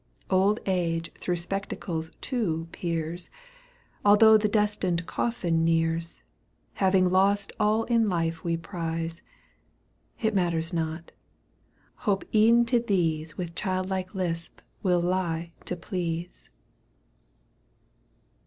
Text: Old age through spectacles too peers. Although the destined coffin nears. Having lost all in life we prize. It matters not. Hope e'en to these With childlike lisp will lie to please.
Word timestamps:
Old 0.31 0.59
age 0.65 1.13
through 1.19 1.35
spectacles 1.35 2.09
too 2.21 2.67
peers. 2.71 3.29
Although 4.03 4.35
the 4.35 4.49
destined 4.49 5.05
coffin 5.05 5.63
nears. 5.63 6.23
Having 6.81 7.11
lost 7.11 7.51
all 7.59 7.83
in 7.83 8.09
life 8.09 8.43
we 8.43 8.57
prize. 8.57 9.21
It 10.19 10.33
matters 10.33 10.73
not. 10.73 11.11
Hope 11.97 12.25
e'en 12.33 12.65
to 12.65 12.79
these 12.79 13.37
With 13.37 13.53
childlike 13.53 14.15
lisp 14.15 14.61
will 14.81 15.01
lie 15.01 15.51
to 15.65 15.75
please. 15.75 16.49